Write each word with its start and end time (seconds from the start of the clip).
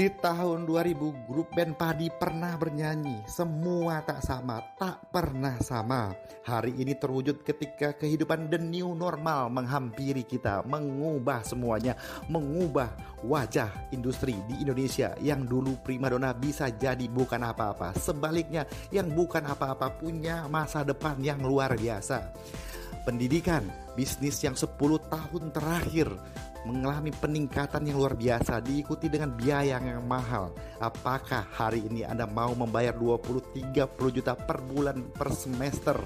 Di 0.00 0.08
tahun 0.08 0.64
2000 0.64 1.28
grup 1.28 1.52
band 1.52 1.76
Padi 1.76 2.08
pernah 2.08 2.56
bernyanyi. 2.56 3.20
Semua 3.28 4.00
tak 4.00 4.24
sama, 4.24 4.56
tak 4.80 5.12
pernah 5.12 5.60
sama. 5.60 6.16
Hari 6.40 6.72
ini 6.80 6.96
terwujud 6.96 7.44
ketika 7.44 7.92
kehidupan 7.92 8.48
the 8.48 8.56
new 8.56 8.96
normal 8.96 9.52
menghampiri 9.52 10.24
kita 10.24 10.64
Mengubah 10.64 11.44
semuanya, 11.44 12.00
mengubah 12.32 12.88
wajah 13.28 13.68
industri 13.92 14.40
di 14.48 14.64
Indonesia 14.64 15.12
Yang 15.20 15.52
dulu 15.52 15.76
primadona 15.84 16.32
bisa 16.32 16.72
jadi 16.72 17.04
bukan 17.04 17.44
apa-apa. 17.44 17.92
Sebaliknya 17.92 18.64
yang 18.88 19.12
bukan 19.12 19.44
apa-apa 19.52 20.00
punya 20.00 20.48
masa 20.48 20.80
depan 20.80 21.20
yang 21.20 21.44
luar 21.44 21.76
biasa. 21.76 22.32
Pendidikan, 23.04 23.68
bisnis 23.92 24.40
yang 24.40 24.56
10 24.56 24.64
tahun 25.12 25.52
terakhir 25.52 26.08
mengalami 26.68 27.08
peningkatan 27.14 27.88
yang 27.88 27.96
luar 27.96 28.16
biasa 28.16 28.60
diikuti 28.60 29.08
dengan 29.08 29.32
biaya 29.32 29.80
yang 29.80 30.04
mahal. 30.04 30.52
Apakah 30.80 31.48
hari 31.48 31.86
ini 31.88 32.04
Anda 32.04 32.28
mau 32.28 32.52
membayar 32.52 32.92
20-30 32.92 34.16
juta 34.16 34.36
per 34.36 34.60
bulan 34.60 35.08
per 35.12 35.32
semester 35.32 35.96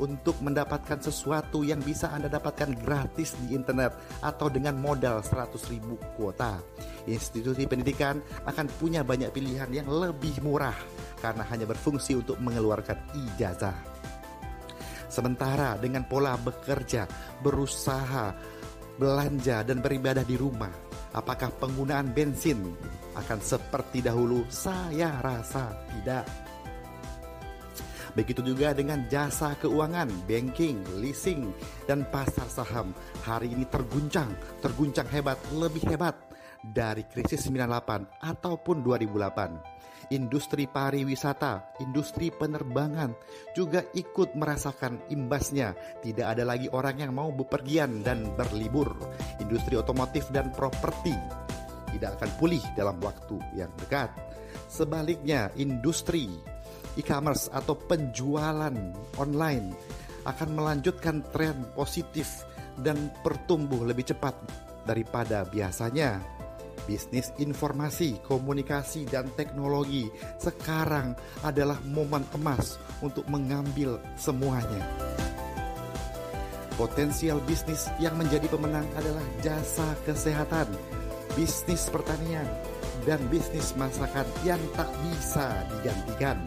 untuk 0.00 0.40
mendapatkan 0.40 1.02
sesuatu 1.04 1.66
yang 1.66 1.82
bisa 1.82 2.08
Anda 2.14 2.30
dapatkan 2.32 2.78
gratis 2.80 3.36
di 3.44 3.52
internet 3.52 4.22
atau 4.24 4.48
dengan 4.48 4.78
modal 4.80 5.20
100 5.20 5.72
ribu 5.72 6.00
kuota. 6.16 6.62
Institusi 7.04 7.66
pendidikan 7.66 8.22
akan 8.46 8.66
punya 8.78 9.02
banyak 9.04 9.34
pilihan 9.34 9.68
yang 9.68 9.90
lebih 9.90 10.40
murah 10.40 10.76
karena 11.20 11.44
hanya 11.50 11.68
berfungsi 11.68 12.16
untuk 12.16 12.38
mengeluarkan 12.40 12.98
ijazah. 13.14 13.76
Sementara 15.12 15.76
dengan 15.76 16.08
pola 16.08 16.40
bekerja, 16.40 17.04
berusaha, 17.44 18.32
belanja 18.96 19.64
dan 19.64 19.80
beribadah 19.80 20.24
di 20.24 20.36
rumah, 20.36 20.72
apakah 21.12 21.52
penggunaan 21.60 22.12
bensin 22.12 22.72
akan 23.16 23.38
seperti 23.40 24.00
dahulu? 24.04 24.44
Saya 24.48 25.20
rasa 25.20 25.72
tidak. 25.92 26.26
Begitu 28.12 28.44
juga 28.44 28.76
dengan 28.76 29.08
jasa 29.08 29.56
keuangan, 29.56 30.08
banking, 30.28 30.84
leasing, 31.00 31.48
dan 31.88 32.04
pasar 32.12 32.44
saham. 32.44 32.92
Hari 33.24 33.56
ini 33.56 33.64
terguncang, 33.72 34.28
terguncang 34.60 35.08
hebat, 35.08 35.40
lebih 35.56 35.80
hebat 35.88 36.31
dari 36.62 37.04
krisis 37.10 37.50
98 37.50 38.22
ataupun 38.22 38.80
2008. 38.86 40.10
Industri 40.12 40.68
pariwisata, 40.68 41.78
industri 41.80 42.28
penerbangan 42.28 43.16
juga 43.56 43.82
ikut 43.96 44.36
merasakan 44.36 45.08
imbasnya. 45.08 45.72
Tidak 46.04 46.26
ada 46.26 46.44
lagi 46.44 46.68
orang 46.68 47.00
yang 47.00 47.12
mau 47.16 47.32
bepergian 47.32 48.04
dan 48.04 48.34
berlibur. 48.36 48.92
Industri 49.40 49.78
otomotif 49.78 50.28
dan 50.28 50.52
properti 50.52 51.16
tidak 51.92 52.18
akan 52.18 52.30
pulih 52.40 52.64
dalam 52.76 52.96
waktu 53.00 53.36
yang 53.56 53.72
dekat. 53.76 54.08
Sebaliknya, 54.68 55.52
industri 55.60 56.28
e-commerce 56.96 57.48
atau 57.52 57.76
penjualan 57.76 58.72
online 59.16 59.72
akan 60.24 60.48
melanjutkan 60.52 61.24
tren 61.32 61.68
positif 61.76 62.44
dan 62.80 63.12
bertumbuh 63.20 63.84
lebih 63.84 64.08
cepat 64.12 64.36
daripada 64.88 65.44
biasanya. 65.46 66.31
Bisnis 66.82 67.30
informasi, 67.38 68.18
komunikasi, 68.26 69.06
dan 69.06 69.30
teknologi 69.38 70.10
sekarang 70.42 71.14
adalah 71.46 71.78
momen 71.86 72.26
emas 72.34 72.82
untuk 72.98 73.22
mengambil 73.30 74.02
semuanya. 74.18 74.82
Potensial 76.74 77.38
bisnis 77.46 77.86
yang 78.02 78.18
menjadi 78.18 78.50
pemenang 78.50 78.88
adalah 78.98 79.22
jasa 79.44 79.94
kesehatan, 80.02 80.66
bisnis 81.38 81.86
pertanian, 81.86 82.48
dan 83.06 83.22
bisnis 83.30 83.76
masakan 83.78 84.26
yang 84.42 84.58
tak 84.74 84.90
bisa 85.06 85.62
digantikan. 85.78 86.42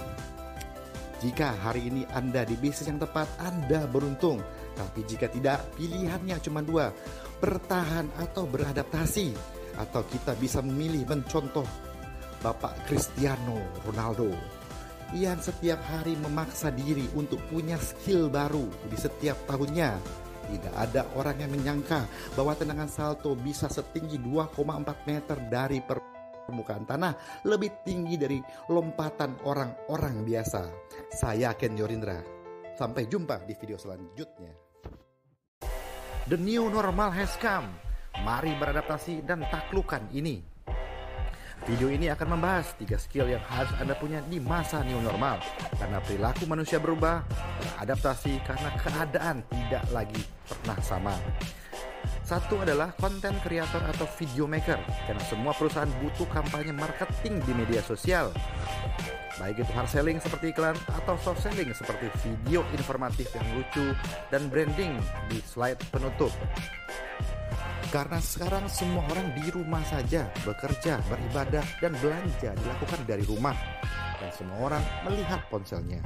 Jika 1.23 1.56
hari 1.64 1.88
ini 1.88 2.04
Anda 2.12 2.44
di 2.44 2.60
bisnis 2.60 2.92
yang 2.92 3.00
tepat, 3.00 3.26
Anda 3.39 3.88
beruntung. 3.88 4.44
Tapi 4.76 5.08
jika 5.08 5.32
tidak, 5.32 5.64
pilihannya 5.80 6.36
cuma 6.44 6.60
dua, 6.60 6.92
bertahan 7.39 8.11
atau 8.20 8.44
beradaptasi 8.44 9.55
atau 9.80 10.03
kita 10.08 10.36
bisa 10.39 10.63
memilih 10.63 11.03
mencontoh 11.08 11.65
Bapak 12.39 12.86
Cristiano 12.86 13.58
Ronaldo 13.83 14.30
yang 15.13 15.37
setiap 15.37 15.80
hari 15.86 16.17
memaksa 16.17 16.73
diri 16.73 17.05
untuk 17.13 17.37
punya 17.47 17.77
skill 17.77 18.27
baru 18.31 18.65
di 18.89 18.97
setiap 18.97 19.37
tahunnya. 19.45 20.23
Tidak 20.45 20.73
ada 20.77 21.09
orang 21.17 21.41
yang 21.41 21.52
menyangka 21.53 22.05
bahwa 22.37 22.53
tendangan 22.53 22.89
salto 22.89 23.33
bisa 23.33 23.65
setinggi 23.65 24.21
2,4 24.21 25.09
meter 25.09 25.37
dari 25.49 25.81
permukaan 25.81 26.86
tanah, 26.86 27.42
lebih 27.49 27.81
tinggi 27.81 28.13
dari 28.13 28.37
lompatan 28.69 29.42
orang-orang 29.45 30.21
biasa. 30.21 30.69
Saya 31.09 31.57
Ken 31.57 31.73
Yorindra. 31.73 32.21
Sampai 32.77 33.09
jumpa 33.09 33.42
di 33.47 33.57
video 33.57 33.81
selanjutnya. 33.81 34.53
The 36.30 36.37
new 36.37 36.69
normal 36.69 37.09
has 37.13 37.33
come 37.42 37.85
Mari 38.25 38.58
beradaptasi 38.58 39.21
dan 39.21 39.45
taklukan 39.53 40.02
ini. 40.09 40.41
Video 41.69 41.93
ini 41.93 42.09
akan 42.09 42.33
membahas 42.33 42.73
tiga 42.73 42.97
skill 42.97 43.30
yang 43.30 43.41
harus 43.45 43.69
Anda 43.77 43.93
punya 43.93 44.17
di 44.25 44.41
masa 44.41 44.81
new 44.81 44.97
normal 44.97 45.37
karena 45.77 46.02
perilaku 46.02 46.49
manusia 46.49 46.81
berubah, 46.81 47.21
beradaptasi 47.61 48.41
karena 48.41 48.73
keadaan 48.81 49.45
tidak 49.45 49.86
lagi 49.93 50.25
pernah 50.41 50.77
sama. 50.81 51.13
Satu 52.25 52.65
adalah 52.65 52.97
konten 52.97 53.37
kreator 53.45 53.86
atau 53.93 54.09
video 54.17 54.49
maker 54.49 54.81
karena 55.05 55.23
semua 55.30 55.53
perusahaan 55.53 55.89
butuh 56.02 56.25
kampanye 56.33 56.73
marketing 56.73 57.45
di 57.45 57.53
media 57.53 57.86
sosial. 57.86 58.33
Baik 59.37 59.61
itu 59.61 59.71
hard 59.77 59.89
selling 59.93 60.17
seperti 60.17 60.49
iklan 60.49 60.73
atau 60.89 61.13
soft 61.21 61.45
selling 61.45 61.69
seperti 61.77 62.09
video 62.25 62.65
informatif 62.73 63.30
yang 63.37 63.45
lucu 63.53 63.93
dan 64.33 64.49
branding 64.49 64.97
di 65.30 65.37
slide 65.45 65.77
penutup. 65.93 66.33
Karena 67.95 68.20
sekarang 68.20 68.67
semua 68.67 69.08
orang 69.08 69.32
di 69.39 69.48
rumah 69.56 69.80
saja 69.88 70.28
bekerja, 70.44 71.00
beribadah, 71.08 71.64
dan 71.80 71.95
belanja 72.04 72.52
dilakukan 72.52 73.00
dari 73.08 73.23
rumah. 73.23 73.56
Dan 74.20 74.36
semua 74.36 74.67
orang 74.67 74.83
melihat 75.08 75.39
ponselnya. 75.48 76.04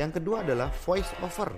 Yang 0.00 0.16
kedua 0.16 0.40
adalah 0.40 0.72
voice 0.88 1.12
over. 1.20 1.52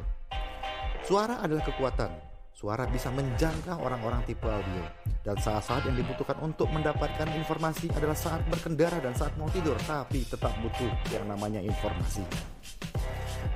Suara 1.07 1.39
adalah 1.39 1.63
kekuatan. 1.63 2.11
Suara 2.51 2.83
bisa 2.91 3.15
menjangkau 3.15 3.79
orang-orang 3.79 4.27
tipe 4.27 4.51
audio. 4.51 4.91
Dan 5.23 5.39
saat-saat 5.39 5.87
yang 5.87 6.03
dibutuhkan 6.03 6.43
untuk 6.43 6.67
mendapatkan 6.75 7.31
informasi 7.31 7.95
adalah 7.95 8.19
saat 8.19 8.43
berkendara 8.51 8.99
dan 8.99 9.15
saat 9.15 9.39
mau 9.39 9.47
tidur, 9.55 9.79
tapi 9.87 10.27
tetap 10.27 10.51
butuh 10.67 10.91
yang 11.15 11.31
namanya 11.31 11.63
informasi. 11.63 12.27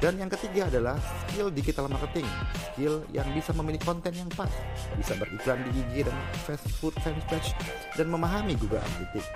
Dan 0.03 0.21
yang 0.21 0.29
ketiga 0.29 0.69
adalah 0.69 1.01
skill 1.25 1.49
digital 1.49 1.89
marketing, 1.89 2.29
skill 2.73 3.07
yang 3.15 3.25
bisa 3.33 3.57
memilih 3.57 3.81
konten 3.81 4.13
yang 4.13 4.29
pas, 4.33 4.51
bisa 4.99 5.17
beriklan 5.17 5.65
di 5.65 5.71
IG 5.81 6.05
dan 6.05 6.17
fast 6.45 6.67
food 6.77 6.93
fanpage, 7.01 7.57
dan 7.97 8.13
memahami 8.13 8.59
Google 8.59 8.83
Analytics. 8.83 9.29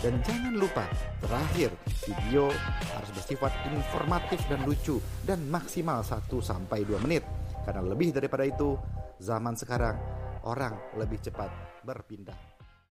Dan 0.00 0.20
jangan 0.24 0.56
lupa, 0.56 0.84
terakhir, 1.20 1.70
video 2.04 2.52
harus 2.96 3.10
bersifat 3.16 3.52
informatif 3.68 4.40
dan 4.48 4.64
lucu 4.64 4.96
dan 5.24 5.40
maksimal 5.48 6.00
1-2 6.04 7.00
menit. 7.04 7.24
Karena 7.64 7.84
lebih 7.84 8.12
daripada 8.12 8.44
itu, 8.48 8.80
zaman 9.20 9.54
sekarang 9.56 9.96
orang 10.44 10.72
lebih 10.96 11.20
cepat 11.20 11.52
berpindah. 11.84 12.49